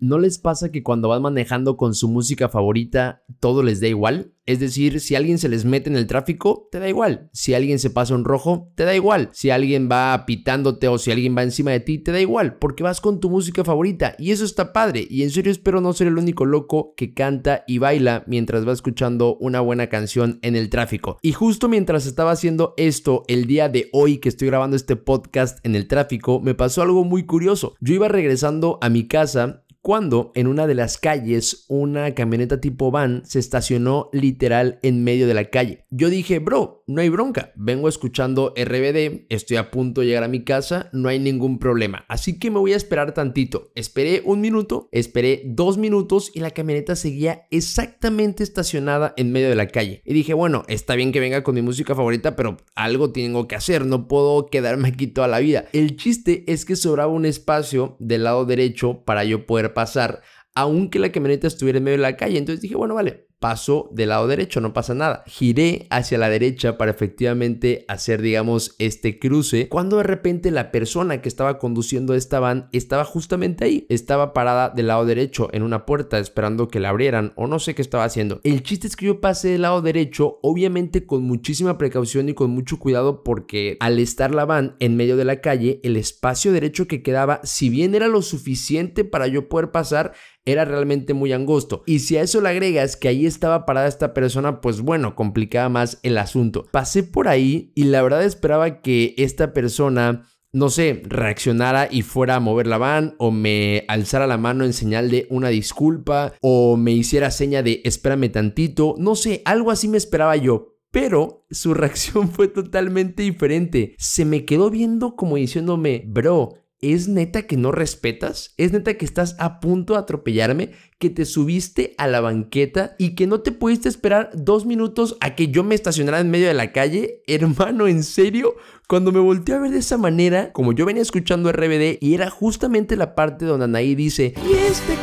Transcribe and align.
¿No 0.00 0.18
les 0.18 0.38
pasa 0.38 0.72
que 0.72 0.82
cuando 0.82 1.10
van 1.10 1.20
manejando 1.20 1.76
con 1.76 1.94
su 1.94 2.08
música 2.08 2.48
favorita 2.48 3.22
todo 3.38 3.62
les 3.62 3.82
da 3.82 3.86
igual? 3.88 4.32
Es 4.46 4.58
decir, 4.58 4.98
si 4.98 5.14
alguien 5.14 5.38
se 5.38 5.50
les 5.50 5.66
mete 5.66 5.90
en 5.90 5.96
el 5.96 6.06
tráfico, 6.06 6.68
te 6.72 6.78
da 6.78 6.88
igual. 6.88 7.28
Si 7.34 7.52
alguien 7.52 7.78
se 7.78 7.90
pasa 7.90 8.14
un 8.14 8.24
rojo, 8.24 8.72
te 8.74 8.84
da 8.84 8.96
igual. 8.96 9.28
Si 9.32 9.50
alguien 9.50 9.90
va 9.92 10.24
pitándote 10.26 10.88
o 10.88 10.96
si 10.96 11.12
alguien 11.12 11.36
va 11.36 11.42
encima 11.42 11.70
de 11.70 11.80
ti, 11.80 11.98
te 11.98 12.12
da 12.12 12.20
igual, 12.20 12.56
porque 12.56 12.82
vas 12.82 13.02
con 13.02 13.20
tu 13.20 13.28
música 13.28 13.62
favorita 13.62 14.16
y 14.18 14.30
eso 14.30 14.46
está 14.46 14.72
padre. 14.72 15.06
Y 15.08 15.22
en 15.22 15.30
serio 15.30 15.52
espero 15.52 15.82
no 15.82 15.92
ser 15.92 16.06
el 16.06 16.16
único 16.16 16.46
loco 16.46 16.94
que 16.96 17.12
canta 17.12 17.62
y 17.68 17.76
baila 17.76 18.24
mientras 18.26 18.66
va 18.66 18.72
escuchando 18.72 19.36
una 19.36 19.60
buena 19.60 19.88
canción 19.88 20.38
en 20.40 20.56
el 20.56 20.70
tráfico. 20.70 21.18
Y 21.20 21.32
justo 21.32 21.68
mientras 21.68 22.06
estaba 22.06 22.32
haciendo 22.32 22.72
esto 22.78 23.22
el 23.28 23.46
día 23.46 23.68
de 23.68 23.90
hoy 23.92 24.16
que 24.16 24.30
estoy 24.30 24.48
grabando 24.48 24.76
este 24.76 24.96
podcast 24.96 25.64
en 25.64 25.76
el 25.76 25.86
tráfico, 25.86 26.40
me 26.40 26.54
pasó 26.54 26.80
algo 26.80 27.04
muy 27.04 27.26
curioso. 27.26 27.74
Yo 27.80 27.94
iba 27.94 28.08
regresando 28.08 28.78
a 28.80 28.88
mi 28.88 29.06
casa 29.06 29.62
cuando 29.82 30.30
en 30.34 30.46
una 30.46 30.66
de 30.66 30.74
las 30.74 30.98
calles 30.98 31.64
una 31.68 32.14
camioneta 32.14 32.60
tipo 32.60 32.90
van 32.90 33.22
se 33.24 33.38
estacionó 33.38 34.10
literal 34.12 34.78
en 34.82 35.04
medio 35.04 35.26
de 35.26 35.34
la 35.34 35.46
calle. 35.46 35.86
Yo 35.90 36.10
dije, 36.10 36.38
bro, 36.38 36.84
no 36.86 37.00
hay 37.00 37.08
bronca, 37.08 37.52
vengo 37.56 37.88
escuchando 37.88 38.52
RBD, 38.56 39.26
estoy 39.30 39.56
a 39.56 39.70
punto 39.70 40.00
de 40.00 40.08
llegar 40.08 40.24
a 40.24 40.28
mi 40.28 40.44
casa, 40.44 40.90
no 40.92 41.08
hay 41.08 41.18
ningún 41.18 41.58
problema, 41.58 42.04
así 42.08 42.38
que 42.38 42.50
me 42.50 42.58
voy 42.58 42.72
a 42.72 42.76
esperar 42.76 43.14
tantito. 43.14 43.70
Esperé 43.74 44.22
un 44.24 44.40
minuto, 44.40 44.88
esperé 44.92 45.42
dos 45.46 45.78
minutos 45.78 46.30
y 46.34 46.40
la 46.40 46.50
camioneta 46.50 46.96
seguía 46.96 47.46
exactamente 47.50 48.42
estacionada 48.42 49.14
en 49.16 49.32
medio 49.32 49.48
de 49.48 49.54
la 49.54 49.68
calle. 49.68 50.02
Y 50.04 50.12
dije, 50.12 50.34
bueno, 50.34 50.64
está 50.68 50.94
bien 50.94 51.12
que 51.12 51.20
venga 51.20 51.42
con 51.42 51.54
mi 51.54 51.62
música 51.62 51.94
favorita, 51.94 52.36
pero 52.36 52.58
algo 52.74 53.12
tengo 53.12 53.48
que 53.48 53.56
hacer, 53.56 53.86
no 53.86 54.08
puedo 54.08 54.46
quedarme 54.46 54.88
aquí 54.88 55.06
toda 55.06 55.28
la 55.28 55.38
vida. 55.38 55.66
El 55.72 55.96
chiste 55.96 56.44
es 56.48 56.64
que 56.64 56.76
sobraba 56.76 57.12
un 57.12 57.24
espacio 57.24 57.96
del 57.98 58.24
lado 58.24 58.44
derecho 58.44 59.02
para 59.04 59.24
yo 59.24 59.46
poder 59.46 59.69
pasar, 59.74 60.22
aunque 60.54 60.98
la 60.98 61.12
camioneta 61.12 61.46
estuviera 61.46 61.78
en 61.78 61.84
medio 61.84 61.98
de 61.98 62.02
la 62.02 62.16
calle. 62.16 62.38
Entonces 62.38 62.60
dije, 62.62 62.76
bueno, 62.76 62.94
vale, 62.94 63.29
paso 63.40 63.88
del 63.92 64.10
lado 64.10 64.28
derecho, 64.28 64.60
no 64.60 64.72
pasa 64.72 64.94
nada. 64.94 65.24
Giré 65.26 65.86
hacia 65.90 66.18
la 66.18 66.28
derecha 66.28 66.78
para 66.78 66.90
efectivamente 66.90 67.84
hacer, 67.88 68.22
digamos, 68.22 68.76
este 68.78 69.18
cruce, 69.18 69.68
cuando 69.68 69.96
de 69.96 70.04
repente 70.04 70.50
la 70.50 70.70
persona 70.70 71.20
que 71.20 71.28
estaba 71.28 71.58
conduciendo 71.58 72.14
esta 72.14 72.38
van 72.38 72.68
estaba 72.72 73.04
justamente 73.04 73.64
ahí, 73.64 73.86
estaba 73.88 74.32
parada 74.32 74.68
del 74.68 74.88
lado 74.88 75.06
derecho 75.06 75.48
en 75.52 75.62
una 75.62 75.86
puerta 75.86 76.18
esperando 76.18 76.68
que 76.68 76.80
la 76.80 76.90
abrieran 76.90 77.32
o 77.34 77.46
no 77.46 77.58
sé 77.58 77.74
qué 77.74 77.82
estaba 77.82 78.04
haciendo. 78.04 78.40
El 78.44 78.62
chiste 78.62 78.86
es 78.86 78.94
que 78.94 79.06
yo 79.06 79.20
pasé 79.20 79.48
del 79.48 79.62
lado 79.62 79.80
derecho, 79.82 80.38
obviamente 80.42 81.06
con 81.06 81.22
muchísima 81.22 81.78
precaución 81.78 82.28
y 82.28 82.34
con 82.34 82.50
mucho 82.50 82.78
cuidado 82.78 83.24
porque 83.24 83.76
al 83.80 83.98
estar 83.98 84.34
la 84.34 84.44
van 84.44 84.76
en 84.80 84.96
medio 84.96 85.16
de 85.16 85.24
la 85.24 85.40
calle, 85.40 85.80
el 85.82 85.96
espacio 85.96 86.52
derecho 86.52 86.86
que 86.86 87.02
quedaba, 87.02 87.40
si 87.42 87.70
bien 87.70 87.94
era 87.94 88.08
lo 88.08 88.20
suficiente 88.20 89.04
para 89.04 89.26
yo 89.26 89.48
poder 89.48 89.70
pasar, 89.70 90.12
era 90.50 90.64
realmente 90.64 91.14
muy 91.14 91.32
angosto. 91.32 91.82
Y 91.86 92.00
si 92.00 92.16
a 92.16 92.22
eso 92.22 92.40
le 92.40 92.48
agregas 92.48 92.96
que 92.96 93.08
ahí 93.08 93.26
estaba 93.26 93.66
parada 93.66 93.88
esta 93.88 94.12
persona, 94.14 94.60
pues 94.60 94.80
bueno, 94.80 95.14
complicaba 95.14 95.68
más 95.68 95.98
el 96.02 96.18
asunto. 96.18 96.66
Pasé 96.70 97.02
por 97.02 97.28
ahí 97.28 97.72
y 97.74 97.84
la 97.84 98.02
verdad 98.02 98.22
esperaba 98.22 98.82
que 98.82 99.14
esta 99.16 99.52
persona 99.52 100.26
no 100.52 100.68
sé, 100.68 101.02
reaccionara 101.04 101.88
y 101.90 102.02
fuera 102.02 102.36
a 102.36 102.40
mover 102.40 102.66
la 102.66 102.78
van 102.78 103.14
o 103.18 103.30
me 103.30 103.84
alzara 103.88 104.26
la 104.26 104.36
mano 104.36 104.64
en 104.64 104.72
señal 104.72 105.10
de 105.10 105.26
una 105.30 105.48
disculpa 105.48 106.32
o 106.40 106.76
me 106.76 106.90
hiciera 106.92 107.30
seña 107.30 107.62
de 107.62 107.80
espérame 107.84 108.32
tantito, 108.32 108.96
no 108.98 109.14
sé, 109.14 109.42
algo 109.44 109.70
así 109.70 109.86
me 109.88 109.98
esperaba 109.98 110.36
yo. 110.36 110.76
Pero 110.90 111.46
su 111.50 111.72
reacción 111.74 112.30
fue 112.30 112.48
totalmente 112.48 113.22
diferente. 113.22 113.94
Se 113.98 114.24
me 114.24 114.44
quedó 114.44 114.70
viendo 114.70 115.14
como 115.14 115.36
diciéndome, 115.36 116.02
bro, 116.06 116.54
¿Es 116.82 117.08
neta 117.08 117.42
que 117.42 117.58
no 117.58 117.72
respetas? 117.72 118.54
¿Es 118.56 118.72
neta 118.72 118.94
que 118.94 119.04
estás 119.04 119.36
a 119.38 119.60
punto 119.60 119.92
de 119.92 119.98
atropellarme? 119.98 120.70
¿Que 120.98 121.10
te 121.10 121.26
subiste 121.26 121.94
a 121.98 122.06
la 122.06 122.22
banqueta 122.22 122.96
y 122.98 123.14
que 123.14 123.26
no 123.26 123.40
te 123.40 123.52
pudiste 123.52 123.90
esperar 123.90 124.30
dos 124.32 124.64
minutos 124.64 125.18
a 125.20 125.34
que 125.34 125.48
yo 125.48 125.62
me 125.62 125.74
estacionara 125.74 126.20
en 126.20 126.30
medio 126.30 126.48
de 126.48 126.54
la 126.54 126.72
calle? 126.72 127.22
Hermano, 127.26 127.86
¿en 127.86 128.02
serio? 128.02 128.54
Cuando 128.88 129.12
me 129.12 129.20
volteé 129.20 129.56
a 129.56 129.58
ver 129.58 129.72
de 129.72 129.78
esa 129.80 129.98
manera, 129.98 130.52
como 130.52 130.72
yo 130.72 130.86
venía 130.86 131.02
escuchando 131.02 131.52
RBD 131.52 131.98
y 132.00 132.14
era 132.14 132.30
justamente 132.30 132.96
la 132.96 133.14
parte 133.14 133.44
donde 133.44 133.66
Anaí 133.66 133.94
dice, 133.94 134.32
y 134.48 134.54
este 134.54 134.96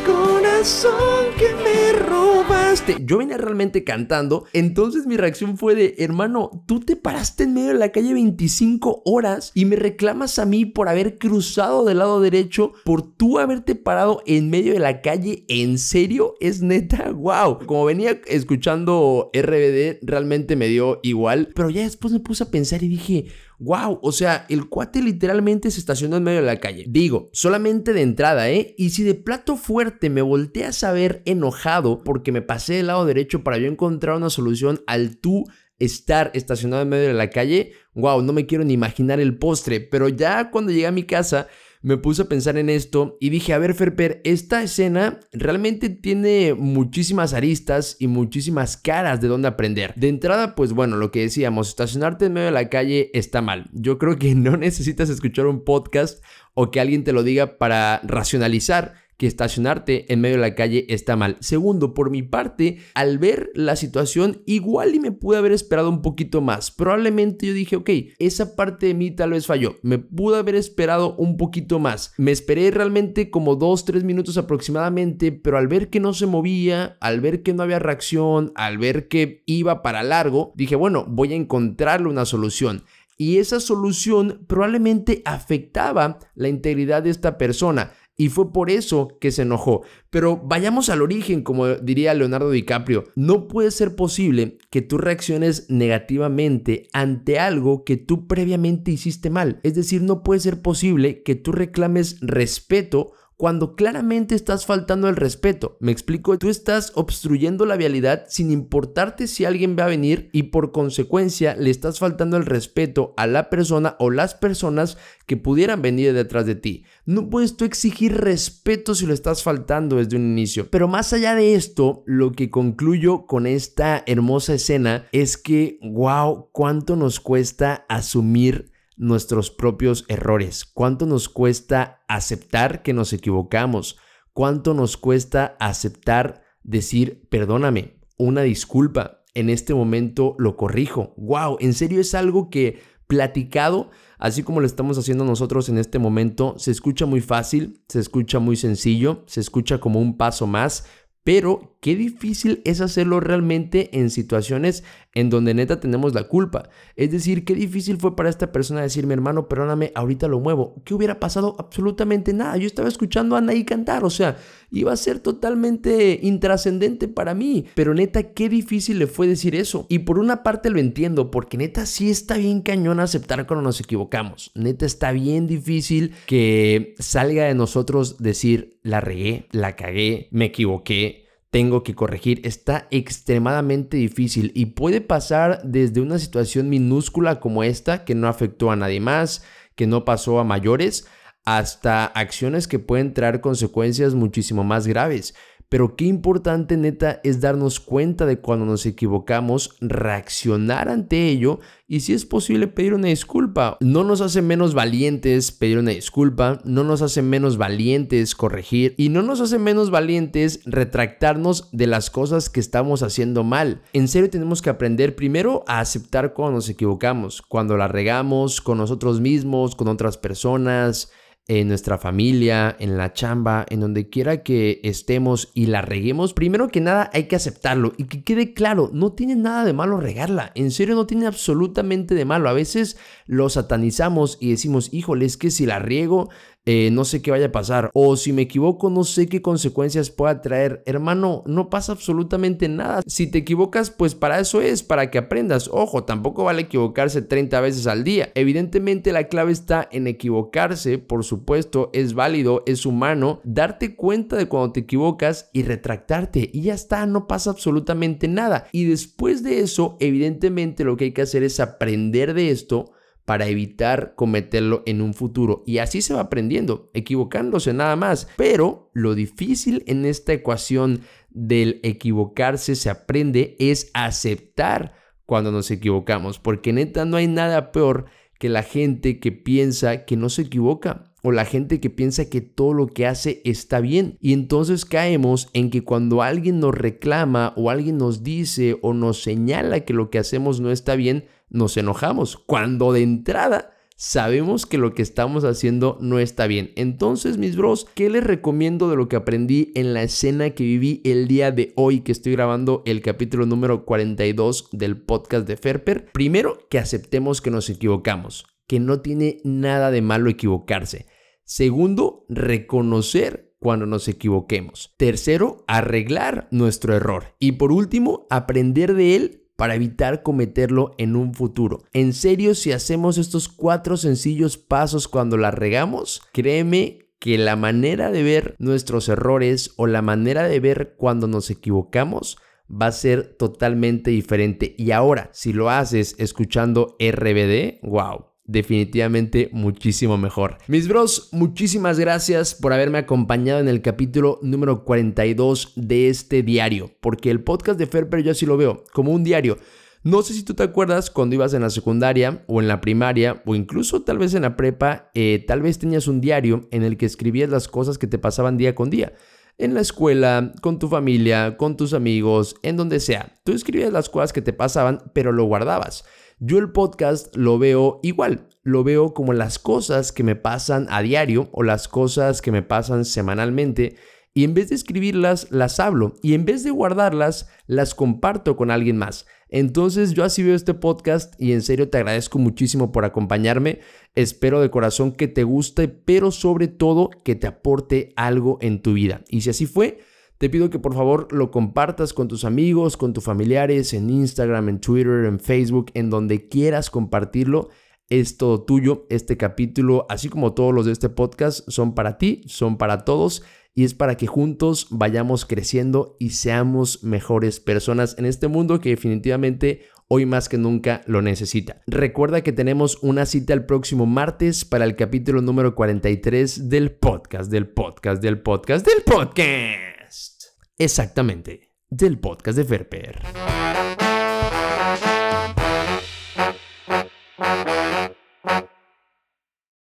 que 0.58 1.54
me 1.64 2.00
robaste, 2.00 2.96
yo 3.02 3.20
venía 3.20 3.38
realmente 3.38 3.84
cantando, 3.84 4.46
entonces 4.54 5.06
mi 5.06 5.16
reacción 5.16 5.56
fue 5.56 5.76
de, 5.76 5.94
hermano, 6.00 6.64
tú 6.66 6.80
te 6.80 6.96
paraste 6.96 7.44
en 7.44 7.54
medio 7.54 7.68
de 7.68 7.76
la 7.76 7.92
calle 7.92 8.16
25 8.16 9.04
horas 9.06 9.52
y 9.54 9.66
me 9.66 9.76
reclamas 9.76 10.40
a 10.40 10.48
mí 10.48 10.66
por 10.66 10.90
haber 10.90 11.20
cruzado 11.20 11.86
del 11.86 12.00
lado 12.00 12.22
derecho, 12.22 12.74
por 12.86 13.04
tú 13.04 13.38
haberte 13.38 13.76
parado 13.76 14.24
en 14.26 14.50
medio 14.50 14.74
de 14.74 14.80
la 14.80 15.02
calle, 15.02 15.46
¿en 15.48 15.78
serio? 15.78 16.34
¿Es 16.40 16.64
neta? 16.64 17.12
¡Wow! 17.16 17.60
Como 17.68 17.86
venía 17.86 18.20
escuchando 18.26 19.30
RBD, 19.36 20.00
realmente 20.02 20.56
me 20.56 20.70
dio 20.70 21.00
igual, 21.04 21.50
pero 21.54 21.70
ya 21.70 21.84
después 21.84 22.12
me 22.12 22.20
puse 22.20 22.46
a 22.46 22.50
pensar 22.50 22.82
y 22.82 22.88
dije, 22.88 23.28
Wow, 23.60 24.00
o 24.04 24.12
sea, 24.12 24.46
el 24.50 24.70
cuate 24.70 25.02
literalmente 25.02 25.72
se 25.72 25.80
estacionó 25.80 26.18
en 26.18 26.24
medio 26.24 26.42
de 26.42 26.46
la 26.46 26.60
calle. 26.60 26.86
Digo, 26.88 27.30
solamente 27.34 27.92
de 27.92 28.04
entrada, 28.04 28.50
¿eh? 28.52 28.76
Y 28.78 28.92
si 28.92 29.04
de 29.04 29.16
plato 29.16 29.58
fuerte 29.58 30.12
me 30.12 30.22
volteé 30.22 30.66
a 30.66 30.74
saber 30.74 31.24
enojado 31.26 32.04
porque 32.04 32.32
me 32.32 32.44
pasé 32.44 32.76
del 32.76 32.88
lado 32.88 33.06
derecho 33.06 33.44
para 33.44 33.58
yo 33.58 33.68
encontrar 33.68 34.16
una 34.16 34.30
solución 34.30 34.82
al 34.86 35.18
tú 35.18 35.46
estar 35.80 36.30
estacionado 36.36 36.84
en 36.84 36.90
medio 36.90 37.08
de 37.08 37.14
la 37.16 37.32
calle, 37.32 37.74
wow, 37.96 38.22
no 38.22 38.32
me 38.32 38.46
quiero 38.46 38.64
ni 38.64 38.74
imaginar 38.74 39.20
el 39.20 39.38
postre, 39.38 39.80
pero 39.80 40.08
ya 40.08 40.52
cuando 40.52 40.72
llegué 40.72 40.88
a 40.88 40.92
mi 40.92 41.04
casa 41.04 41.48
me 41.82 41.98
puse 41.98 42.24
a 42.24 42.30
pensar 42.30 42.58
en 42.58 42.70
esto 42.70 43.18
y 43.20 43.30
dije, 43.30 43.54
a 43.54 43.58
ver, 43.58 43.74
Ferper, 43.74 44.22
esta 44.24 44.64
escena 44.64 45.20
realmente 45.32 45.90
tiene 45.90 46.54
muchísimas 46.54 47.34
aristas 47.34 47.96
y 48.00 48.08
muchísimas 48.08 48.78
caras 48.78 49.22
de 49.22 49.28
dónde 49.28 49.48
aprender. 49.48 49.94
De 49.96 50.10
entrada, 50.10 50.56
pues 50.56 50.74
bueno, 50.74 50.98
lo 50.98 51.12
que 51.12 51.22
decíamos, 51.22 51.70
estacionarte 51.70 52.26
en 52.26 52.34
medio 52.34 52.48
de 52.48 52.52
la 52.52 52.70
calle 52.70 53.12
está 53.14 53.42
mal. 53.42 53.70
Yo 53.74 53.98
creo 53.98 54.18
que 54.18 54.36
no 54.36 54.58
necesitas 54.58 55.10
escuchar 55.10 55.46
un 55.46 55.64
podcast 55.64 56.24
o 56.54 56.72
que 56.72 56.80
alguien 56.80 57.04
te 57.04 57.14
lo 57.14 57.24
diga 57.24 57.58
para 57.58 58.02
racionalizar 58.04 58.96
que 59.18 59.28
estacionarte 59.28 60.12
en 60.14 60.22
medio 60.22 60.36
de 60.36 60.42
la 60.42 60.56
calle 60.56 60.86
está 60.90 61.16
mal. 61.16 61.38
Segundo, 61.40 61.94
por 61.94 62.10
mi 62.10 62.22
parte, 62.22 62.78
al 62.94 63.18
ver 63.18 63.50
la 63.56 63.76
situación, 63.76 64.44
igual 64.46 64.96
y 64.96 65.00
me 65.00 65.12
pude 65.12 65.38
haber 65.38 65.52
esperado 65.52 65.90
un 65.90 66.02
poquito 66.02 66.42
más. 66.42 66.72
Probablemente 66.72 67.48
yo 67.48 67.54
dije, 67.54 67.76
ok, 67.76 67.90
esa 68.20 68.56
parte 68.56 68.86
de 68.86 68.94
mí 68.94 69.12
tal 69.12 69.32
vez 69.32 69.48
falló. 69.48 69.78
Me 69.82 69.98
pude 69.98 70.38
haber 70.38 70.56
esperado 70.56 71.16
un 71.16 71.38
poquito 71.38 71.80
más. 71.80 72.14
Me 72.18 72.32
esperé 72.32 72.70
realmente 72.72 73.32
como 73.32 73.56
dos, 73.56 73.86
tres 73.86 74.04
minutos 74.04 74.38
aproximadamente, 74.38 75.32
pero 75.32 75.58
al 75.58 75.68
ver 75.68 75.90
que 75.90 76.00
no 76.00 76.14
se 76.14 76.28
movía, 76.28 76.98
al 77.02 77.20
ver 77.20 77.42
que 77.42 77.54
no 77.54 77.64
había 77.64 77.80
reacción, 77.80 78.52
al 78.56 78.78
ver 78.78 79.08
que 79.08 79.44
iba 79.46 79.82
para 79.82 80.04
largo, 80.04 80.54
dije, 80.56 80.76
bueno, 80.76 81.06
voy 81.08 81.34
a 81.34 81.38
encontrarle 81.38 82.08
una 82.08 82.26
solución 82.26 82.84
y 83.18 83.40
esa 83.40 83.60
solución 83.60 84.46
probablemente 84.48 85.24
afectaba 85.26 86.20
la 86.36 86.50
integridad 86.50 87.02
de 87.02 87.10
esta 87.10 87.38
persona 87.38 87.92
y 88.18 88.30
fue 88.30 88.52
por 88.52 88.72
eso 88.72 89.18
que 89.22 89.32
se 89.32 89.44
enojó. 89.44 89.84
Pero 90.10 90.42
vayamos 90.44 90.90
al 90.90 91.04
origen, 91.04 91.44
como 91.44 91.68
diría 91.76 92.16
Leonardo 92.16 92.50
DiCaprio. 92.50 93.06
No 93.16 93.48
puede 93.48 93.70
ser 93.70 93.96
posible 93.96 94.58
que 94.72 94.82
tú 94.82 94.98
reacciones 94.98 95.70
negativamente 95.70 96.88
ante 96.94 97.40
algo 97.40 97.84
que 97.84 97.96
tú 97.96 98.28
previamente 98.28 98.92
hiciste 98.92 99.30
mal. 99.30 99.60
Es 99.64 99.76
decir, 99.76 100.02
no 100.02 100.24
puede 100.24 100.40
ser 100.40 100.62
posible 100.62 101.22
que 101.22 101.36
tú 101.36 101.52
reclames 101.52 102.18
respeto 102.22 103.12
cuando 103.38 103.76
claramente 103.76 104.34
estás 104.34 104.66
faltando 104.66 105.08
el 105.08 105.16
respeto. 105.16 105.78
Me 105.80 105.92
explico, 105.92 106.40
tú 106.40 106.50
estás 106.50 106.92
obstruyendo 106.96 107.68
la 107.68 107.78
vialidad 107.78 108.26
sin 108.28 108.50
importarte 108.50 109.28
si 109.28 109.46
alguien 109.46 109.76
va 109.78 109.86
a 109.86 109.90
venir 109.90 110.30
y 110.34 110.44
por 110.44 110.72
consecuencia 110.72 111.56
le 111.56 111.70
estás 111.70 112.00
faltando 112.00 112.36
el 112.36 112.48
respeto 112.48 113.14
a 113.16 113.28
la 113.28 113.52
persona 113.52 113.96
o 114.00 114.10
las 114.10 114.34
personas 114.34 114.98
que 115.28 115.38
pudieran 115.38 115.84
venir 115.84 116.14
detrás 116.14 116.48
de 116.48 116.56
ti. 116.56 116.84
No 117.06 117.30
puedes 117.30 117.56
tú 117.56 117.66
exigir 117.66 118.18
respeto 118.18 118.96
si 118.96 119.06
lo 119.06 119.14
estás 119.14 119.44
faltando 119.44 119.98
desde 119.98 120.16
un 120.16 120.26
inicio. 120.26 120.72
Pero 120.72 120.88
más 120.88 121.14
allá 121.14 121.36
de 121.36 121.54
esto, 121.54 122.04
lo 122.08 122.32
que 122.32 122.50
concluyo 122.50 123.28
con 123.28 123.46
esta 123.46 124.04
hermosa 124.08 124.56
escena 124.56 125.06
es 125.12 125.38
que, 125.38 125.78
wow, 125.84 126.50
cuánto 126.52 126.96
nos 126.96 127.20
cuesta 127.20 127.86
asumir 127.88 128.72
nuestros 128.98 129.52
propios 129.52 130.06
errores, 130.08 130.66
cuánto 130.66 131.06
nos 131.06 131.30
cuesta 131.30 132.04
aceptar 132.08 132.82
que 132.82 132.94
nos 132.94 133.14
equivocamos, 133.14 133.98
cuánto 134.34 134.74
nos 134.74 134.98
cuesta 134.98 135.56
aceptar 135.60 136.42
decir, 136.64 137.28
perdóname, 137.30 138.02
una 138.18 138.42
disculpa, 138.42 139.24
en 139.34 139.50
este 139.50 139.76
momento 139.76 140.36
lo 140.40 140.58
corrijo. 140.58 141.14
Wow, 141.16 141.58
en 141.60 141.74
serio 141.74 142.02
es 142.02 142.16
algo 142.16 142.50
que 142.50 142.82
platicado, 143.06 143.92
así 144.18 144.44
como 144.44 144.60
lo 144.60 144.66
estamos 144.66 144.98
haciendo 144.98 145.24
nosotros 145.24 145.70
en 145.70 145.78
este 145.78 146.00
momento, 146.00 146.56
se 146.58 146.72
escucha 146.72 147.06
muy 147.06 147.22
fácil, 147.22 147.84
se 147.88 148.00
escucha 148.00 148.40
muy 148.40 148.56
sencillo, 148.56 149.24
se 149.28 149.40
escucha 149.40 149.80
como 149.80 150.00
un 150.02 150.18
paso 150.18 150.48
más, 150.48 150.86
pero 151.28 151.76
qué 151.82 151.98
difícil 151.98 152.62
es 152.64 152.80
hacerlo 152.80 153.20
realmente 153.20 153.90
en 154.00 154.12
situaciones 154.12 154.86
en 155.14 155.30
donde 155.30 155.54
neta 155.54 155.82
tenemos 155.82 156.14
la 156.14 156.24
culpa. 156.24 156.70
Es 156.96 157.12
decir, 157.12 157.44
qué 157.44 157.54
difícil 157.54 157.98
fue 157.98 158.16
para 158.16 158.30
esta 158.30 158.54
persona 158.54 158.80
decirme, 158.80 159.14
hermano, 159.14 159.50
perdóname, 159.50 159.92
ahorita 159.94 160.30
lo 160.30 160.40
muevo. 160.40 160.82
¿Qué 160.86 160.94
hubiera 160.94 161.20
pasado? 161.20 161.58
Absolutamente 161.60 162.32
nada. 162.32 162.56
Yo 162.56 162.66
estaba 162.66 162.88
escuchando 162.88 163.36
a 163.36 163.40
Anaí 163.40 163.66
cantar, 163.66 164.06
o 164.06 164.10
sea, 164.10 164.38
iba 164.72 164.92
a 164.92 164.98
ser 164.98 165.20
totalmente 165.20 166.20
intrascendente 166.22 167.08
para 167.08 167.34
mí. 167.34 167.66
Pero 167.76 167.94
neta, 167.94 168.34
qué 168.34 168.50
difícil 168.50 169.00
le 169.00 169.08
fue 169.08 169.28
decir 169.28 169.56
eso. 169.56 169.86
Y 169.90 170.00
por 170.00 170.20
una 170.20 170.44
parte 170.44 170.70
lo 170.70 170.80
entiendo, 170.80 171.32
porque 171.32 171.58
neta 171.58 171.86
sí 171.86 172.10
está 172.10 172.38
bien 172.38 172.62
cañón 172.62 173.00
aceptar 173.00 173.46
cuando 173.48 173.64
nos 173.64 173.80
equivocamos. 173.80 174.52
Neta 174.56 174.86
está 174.86 175.12
bien 175.12 175.48
difícil 175.48 176.14
que 176.26 176.96
salga 177.00 177.46
de 177.46 177.56
nosotros 177.56 178.18
decir, 178.18 178.80
la 178.84 179.02
regué, 179.02 179.48
la 179.52 179.76
cagué, 179.76 180.28
me 180.32 180.46
equivoqué 180.46 181.28
tengo 181.50 181.82
que 181.82 181.96
corregir 181.96 182.42
está 182.44 182.88
extremadamente 182.92 183.98
difícil 183.98 184.52
y 184.54 184.68
puede 184.68 185.02
pasar 185.02 185.62
desde 185.64 186.02
una 186.02 186.20
situación 186.20 186.70
minúscula 186.70 187.40
como 187.40 187.64
esta 187.64 188.04
que 188.04 188.16
no 188.16 188.28
afectó 188.28 188.70
a 188.70 188.76
nadie 188.76 189.00
más, 189.00 189.44
que 189.76 189.88
no 189.88 190.04
pasó 190.04 190.40
a 190.40 190.44
mayores, 190.44 191.08
hasta 191.48 192.04
acciones 192.04 192.68
que 192.68 192.78
pueden 192.78 193.14
traer 193.14 193.40
consecuencias 193.40 194.14
muchísimo 194.14 194.66
más 194.66 194.86
graves. 194.86 195.34
Pero 195.70 195.96
qué 195.96 196.04
importante 196.04 196.76
neta 196.76 197.22
es 197.24 197.40
darnos 197.40 197.80
cuenta 197.80 198.26
de 198.26 198.40
cuando 198.40 198.66
nos 198.66 198.86
equivocamos, 198.86 199.76
reaccionar 199.80 200.90
ante 200.90 201.30
ello 201.30 201.60
y 201.88 202.02
si 202.02 202.14
es 202.14 202.26
posible 202.26 202.68
pedir 202.68 202.94
una 202.94 203.08
disculpa. 203.08 203.78
No 203.80 204.04
nos 204.04 204.20
hace 204.20 204.42
menos 204.42 204.74
valientes 204.74 205.54
pedir 205.54 205.78
una 205.78 205.92
disculpa, 205.92 206.60
no 206.66 206.84
nos 206.84 207.02
hace 207.02 207.22
menos 207.22 207.58
valientes 207.58 208.36
corregir 208.36 208.94
y 208.98 209.08
no 209.08 209.22
nos 209.22 209.40
hace 209.40 209.58
menos 209.58 209.90
valientes 209.90 210.62
retractarnos 210.66 211.70
de 211.72 211.88
las 211.88 212.10
cosas 212.10 212.50
que 212.50 212.60
estamos 212.60 213.04
haciendo 213.04 213.46
mal. 213.46 213.82
En 213.94 214.10
serio 214.10 214.30
tenemos 214.30 214.62
que 214.62 214.70
aprender 214.70 215.16
primero 215.16 215.64
a 215.66 215.80
aceptar 215.80 216.34
cuando 216.34 216.58
nos 216.58 216.70
equivocamos, 216.70 217.42
cuando 217.42 217.78
la 217.78 217.88
regamos 217.88 218.60
con 218.60 218.78
nosotros 218.78 219.22
mismos, 219.22 219.78
con 219.78 219.88
otras 219.88 220.18
personas 220.18 221.10
en 221.50 221.70
nuestra 221.70 221.98
familia, 221.98 222.76
en 222.78 222.98
la 222.98 223.14
chamba, 223.14 223.66
en 223.70 223.80
donde 223.80 224.10
quiera 224.10 224.44
que 224.44 224.82
estemos 224.84 225.50
y 225.54 225.68
la 225.68 225.82
reguemos, 225.82 226.34
primero 226.34 226.68
que 226.68 226.82
nada 226.82 227.10
hay 227.14 227.24
que 227.26 227.38
aceptarlo 227.38 227.94
y 227.98 228.06
que 228.06 228.24
quede 228.24 228.54
claro, 228.54 228.90
no 228.94 229.14
tiene 229.14 229.36
nada 229.36 229.64
de 229.64 229.72
malo 229.72 230.02
regarla, 230.02 230.52
en 230.56 230.72
serio 230.72 230.96
no 230.96 231.08
tiene 231.08 231.26
absolutamente 231.26 232.16
de 232.16 232.26
malo. 232.26 232.50
A 232.50 232.54
veces 232.54 232.98
lo 233.26 233.50
satanizamos 233.50 234.38
y 234.42 234.50
decimos, 234.50 234.94
híjole, 234.94 235.26
es 235.26 235.38
que 235.38 235.50
si 235.50 235.66
la 235.66 235.80
riego 235.80 236.30
eh, 236.70 236.90
no 236.92 237.06
sé 237.06 237.22
qué 237.22 237.32
vaya 237.32 237.46
a 237.46 237.52
pasar, 237.54 237.90
o 237.94 238.18
si 238.18 238.34
me 238.34 238.42
equivoco, 238.42 238.90
no 238.90 239.06
sé 239.06 239.28
qué 239.28 239.42
consecuencias 239.42 240.10
pueda 240.10 240.42
traer. 240.42 240.84
Hermano, 240.86 241.42
no 241.46 241.70
pasa 241.70 241.94
absolutamente 241.94 242.68
nada. 242.68 243.02
Si 243.08 243.28
te 243.28 243.38
equivocas, 243.38 243.90
pues 243.90 244.16
para 244.16 244.38
eso 244.42 244.60
es, 244.60 244.84
para 244.84 245.10
que 245.10 245.18
aprendas. 245.18 245.70
Ojo, 245.72 246.04
tampoco 246.04 246.44
vale 246.44 246.64
equivocarse 246.64 247.22
30 247.22 247.62
veces 247.62 247.88
al 247.88 248.04
día. 248.04 248.32
Evidentemente 248.36 249.14
la 249.14 249.30
clave 249.30 249.54
está 249.54 249.88
en 249.94 250.08
equivocarse, 250.08 250.98
por 250.98 251.24
supuesto, 251.24 251.90
es 251.94 252.14
válido, 252.14 252.64
es 252.66 252.86
humano, 252.86 253.40
darte 253.46 253.96
cuenta 253.96 254.36
de 254.36 254.48
cuando 254.48 254.74
te 254.74 254.82
equivocas 254.82 255.50
y 255.54 255.64
retractarte. 255.64 256.50
Y 256.52 256.64
ya 256.64 256.74
está, 256.74 257.06
no 257.06 257.28
pasa 257.28 257.52
absolutamente 257.52 258.28
nada. 258.28 258.68
Y 258.74 258.84
después 258.84 259.42
de 259.42 259.62
eso, 259.62 259.96
evidentemente 260.02 260.84
lo 260.84 260.98
que 260.98 261.06
hay 261.06 261.12
que 261.14 261.22
hacer 261.22 261.44
es 261.44 261.62
aprender 261.62 262.34
de 262.34 262.52
esto 262.52 262.92
para 263.28 263.48
evitar 263.48 264.16
cometerlo 264.16 264.84
en 264.86 265.02
un 265.02 265.14
futuro. 265.14 265.62
Y 265.68 265.80
así 265.80 266.02
se 266.02 266.14
va 266.14 266.22
aprendiendo, 266.22 266.90
equivocándose 266.94 267.74
nada 267.74 267.98
más. 267.98 268.30
Pero 268.38 268.90
lo 268.94 269.16
difícil 269.16 269.84
en 269.86 270.06
esta 270.06 270.32
ecuación 270.32 271.02
del 271.30 271.82
equivocarse 271.84 272.78
se 272.78 272.90
aprende 272.90 273.58
es 273.60 273.92
aceptar 273.94 274.94
cuando 275.26 275.52
nos 275.52 275.70
equivocamos. 275.72 276.40
Porque 276.40 276.72
neta 276.72 277.04
no 277.04 277.18
hay 277.18 277.28
nada 277.28 277.74
peor 277.74 278.06
que 278.40 278.48
la 278.48 278.64
gente 278.64 279.20
que 279.20 279.34
piensa 279.34 280.06
que 280.06 280.16
no 280.16 280.30
se 280.30 280.44
equivoca 280.44 281.14
o 281.28 281.32
la 281.34 281.44
gente 281.44 281.82
que 281.82 281.90
piensa 281.90 282.30
que 282.30 282.40
todo 282.40 282.72
lo 282.72 282.88
que 282.88 283.06
hace 283.06 283.42
está 283.44 283.82
bien. 283.82 284.18
Y 284.22 284.32
entonces 284.32 284.86
caemos 284.86 285.50
en 285.52 285.70
que 285.70 285.84
cuando 285.84 286.22
alguien 286.22 286.62
nos 286.62 286.74
reclama 286.74 287.52
o 287.58 287.70
alguien 287.70 287.98
nos 287.98 288.24
dice 288.24 288.78
o 288.82 288.94
nos 288.94 289.24
señala 289.24 289.82
que 289.82 289.92
lo 289.92 290.10
que 290.10 290.20
hacemos 290.20 290.62
no 290.62 290.72
está 290.72 290.96
bien, 290.96 291.26
nos 291.50 291.76
enojamos, 291.76 292.38
cuando 292.38 292.94
de 292.94 293.04
entrada 293.04 293.72
sabemos 293.98 294.66
que 294.66 294.78
lo 294.78 294.94
que 294.94 295.02
estamos 295.02 295.44
haciendo 295.44 295.98
no 296.00 296.18
está 296.20 296.48
bien. 296.48 296.72
Entonces, 296.78 297.38
mis 297.38 297.58
bros, 297.58 297.88
¿qué 297.94 298.10
les 298.10 298.24
recomiendo 298.24 298.90
de 298.90 298.96
lo 298.96 299.10
que 299.10 299.18
aprendí 299.18 299.74
en 299.76 299.94
la 299.94 300.04
escena 300.04 300.52
que 300.52 300.64
viví 300.64 301.02
el 301.04 301.28
día 301.28 301.52
de 301.52 301.74
hoy 301.76 302.00
que 302.00 302.14
estoy 302.14 302.32
grabando 302.32 302.84
el 302.86 303.02
capítulo 303.02 303.46
número 303.46 303.84
42 303.84 304.70
del 304.72 304.96
podcast 304.96 305.46
de 305.46 305.58
Ferper? 305.58 306.06
Primero, 306.14 306.58
que 306.70 306.80
aceptemos 306.80 307.42
que 307.42 307.52
nos 307.52 307.70
equivocamos, 307.70 308.46
que 308.66 308.80
no 308.80 309.02
tiene 309.02 309.42
nada 309.44 309.92
de 309.92 310.02
malo 310.02 310.30
equivocarse. 310.30 311.06
Segundo, 311.50 312.26
reconocer 312.28 313.56
cuando 313.58 313.86
nos 313.86 314.10
equivoquemos. 314.10 314.94
Tercero, 314.98 315.64
arreglar 315.66 316.50
nuestro 316.52 316.94
error. 316.94 317.36
Y 317.40 317.54
por 317.54 317.72
último, 317.72 318.28
aprender 318.30 318.94
de 318.94 319.16
él 319.16 319.48
para 319.56 319.76
evitar 319.76 320.24
cometerlo 320.24 320.92
en 320.98 321.16
un 321.16 321.34
futuro. 321.34 321.86
En 321.94 322.12
serio, 322.12 322.54
si 322.54 322.74
hacemos 322.74 323.18
estos 323.18 323.48
cuatro 323.48 323.96
sencillos 323.96 324.58
pasos 324.58 325.08
cuando 325.08 325.38
la 325.38 325.52
regamos, 325.52 326.22
créeme 326.34 327.08
que 327.18 327.38
la 327.38 327.56
manera 327.56 328.12
de 328.12 328.24
ver 328.24 328.56
nuestros 328.60 329.08
errores 329.08 329.72
o 329.78 329.88
la 329.88 330.02
manera 330.02 330.50
de 330.50 330.60
ver 330.60 330.96
cuando 330.98 331.28
nos 331.30 331.50
equivocamos 331.50 332.38
va 332.70 332.88
a 332.88 332.92
ser 332.92 333.38
totalmente 333.38 334.12
diferente. 334.12 334.76
Y 334.78 334.92
ahora, 334.92 335.30
si 335.32 335.54
lo 335.54 335.70
haces 335.70 336.16
escuchando 336.20 336.98
RBD, 337.00 337.80
wow, 337.84 338.27
definitivamente 338.48 339.50
muchísimo 339.52 340.18
mejor. 340.18 340.58
Mis 340.68 340.88
bros, 340.88 341.30
muchísimas 341.32 342.00
gracias 342.00 342.56
por 342.56 342.74
haberme 342.74 342.98
acompañado 342.98 343.60
en 343.60 343.68
el 343.68 343.82
capítulo 343.82 344.40
número 344.42 344.84
42 344.84 345.74
de 345.76 346.10
este 346.10 346.42
diario, 346.42 346.92
porque 347.02 347.30
el 347.30 347.44
podcast 347.44 347.78
de 347.78 347.88
Ferper 347.88 348.24
yo 348.24 348.32
así 348.32 348.46
lo 348.46 348.58
veo, 348.58 348.84
como 348.94 349.12
un 349.12 349.24
diario. 349.24 349.58
No 350.04 350.22
sé 350.22 350.34
si 350.34 350.44
tú 350.44 350.54
te 350.54 350.64
acuerdas 350.64 351.12
cuando 351.12 351.36
ibas 351.36 351.54
en 351.54 351.64
la 351.64 351.70
secundaria 351.70 352.44
o 352.48 352.62
en 352.62 352.68
la 352.70 352.80
primaria 352.80 353.42
o 353.46 353.56
incluso 353.56 354.04
tal 354.04 354.18
vez 354.18 354.34
en 354.36 354.44
la 354.44 354.56
prepa, 354.56 355.12
eh, 355.14 355.44
tal 355.46 355.62
vez 355.62 355.80
tenías 355.80 356.08
un 356.08 356.22
diario 356.22 356.68
en 356.72 356.84
el 356.84 356.96
que 356.96 357.06
escribías 357.06 357.50
las 357.50 357.68
cosas 357.68 357.98
que 357.98 358.08
te 358.08 358.18
pasaban 358.18 358.58
día 358.58 358.74
con 358.74 358.90
día. 358.90 359.14
En 359.60 359.74
la 359.74 359.82
escuela, 359.82 360.54
con 360.62 360.78
tu 360.78 360.88
familia, 360.88 361.58
con 361.58 361.78
tus 361.78 361.94
amigos, 361.94 362.56
en 362.62 362.78
donde 362.78 363.00
sea. 363.00 363.40
Tú 363.44 363.54
escribías 363.54 363.92
las 363.92 364.08
cosas 364.08 364.32
que 364.32 364.44
te 364.44 364.54
pasaban, 364.54 365.12
pero 365.14 365.32
lo 365.32 365.46
guardabas. 365.46 366.06
Yo 366.38 366.60
el 366.60 366.72
podcast 366.72 367.36
lo 367.36 367.58
veo 367.58 368.00
igual, 368.04 368.50
lo 368.62 368.84
veo 368.84 369.16
como 369.16 369.34
las 369.34 369.58
cosas 369.58 370.12
que 370.12 370.24
me 370.24 370.36
pasan 370.36 370.86
a 370.92 371.02
diario 371.02 371.50
o 371.54 371.64
las 371.64 371.88
cosas 371.88 372.44
que 372.44 372.52
me 372.52 372.62
pasan 372.62 373.04
semanalmente 373.04 373.96
y 374.38 374.44
en 374.44 374.54
vez 374.54 374.70
de 374.70 374.76
escribirlas, 374.76 375.48
las 375.50 375.80
hablo 375.80 376.14
y 376.22 376.36
en 376.36 376.46
vez 376.46 376.64
de 376.64 376.70
guardarlas, 376.70 377.50
las 377.66 377.96
comparto 377.96 378.56
con 378.56 378.70
alguien 378.70 378.96
más. 378.96 379.26
Entonces 379.50 380.14
yo 380.14 380.24
así 380.24 380.44
veo 380.44 380.54
este 380.54 380.76
podcast 380.76 381.34
y 381.42 381.54
en 381.54 381.64
serio 381.64 381.90
te 381.90 381.98
agradezco 381.98 382.38
muchísimo 382.38 382.92
por 382.92 383.04
acompañarme. 383.04 383.80
Espero 384.14 384.62
de 384.62 384.70
corazón 384.70 385.12
que 385.12 385.28
te 385.28 385.44
guste, 385.44 385.88
pero 385.88 386.30
sobre 386.30 386.68
todo 386.68 387.10
que 387.24 387.34
te 387.34 387.48
aporte 387.48 388.14
algo 388.16 388.60
en 388.62 388.84
tu 388.84 388.94
vida. 388.94 389.24
Y 389.28 389.42
si 389.42 389.50
así 389.50 389.66
fue, 389.66 390.02
te 390.38 390.52
pido 390.52 390.70
que 390.70 390.78
por 390.78 390.94
favor 390.94 391.34
lo 391.34 391.50
compartas 391.50 392.14
con 392.14 392.28
tus 392.28 392.46
amigos, 392.46 392.96
con 392.96 393.14
tus 393.14 393.24
familiares, 393.24 393.92
en 393.96 394.08
Instagram, 394.08 394.70
en 394.70 394.80
Twitter, 394.80 395.26
en 395.26 395.40
Facebook, 395.40 395.90
en 395.96 396.12
donde 396.12 396.48
quieras 396.48 396.92
compartirlo. 396.92 397.70
Es 398.10 398.38
todo 398.38 398.64
tuyo. 398.64 399.06
Este 399.10 399.36
capítulo, 399.36 400.06
así 400.10 400.30
como 400.30 400.54
todos 400.54 400.74
los 400.74 400.86
de 400.86 400.94
este 400.94 401.10
podcast, 401.10 401.70
son 401.70 401.94
para 401.94 402.18
ti, 402.18 402.44
son 402.48 402.78
para 402.78 403.04
todos 403.04 403.44
y 403.74 403.84
es 403.84 403.94
para 403.94 404.16
que 404.16 404.28
juntos 404.28 404.88
vayamos 404.90 405.46
creciendo 405.46 406.16
y 406.20 406.32
seamos 406.32 407.04
mejores 407.04 407.60
personas 407.60 408.16
en 408.18 408.26
este 408.26 408.48
mundo 408.48 408.80
que 408.80 408.90
definitivamente 408.90 409.82
hoy 410.08 410.26
más 410.26 410.50
que 410.50 410.58
nunca 410.58 411.02
lo 411.06 411.22
necesita. 411.22 411.82
Recuerda 411.86 412.42
que 412.42 412.54
tenemos 412.54 412.98
una 413.04 413.26
cita 413.26 413.54
el 413.54 413.66
próximo 413.66 414.06
martes 414.06 414.66
para 414.66 414.86
el 414.86 414.96
capítulo 414.96 415.42
número 415.42 415.76
43 415.76 416.70
del 416.70 416.92
podcast, 416.92 417.52
del 417.52 417.68
podcast, 417.68 418.22
del 418.22 418.40
podcast, 418.40 418.86
del 418.86 419.04
podcast. 419.04 420.44
Exactamente, 420.78 421.74
del 421.90 422.20
podcast 422.20 422.58
de 422.58 422.64
Ferper. 422.64 423.22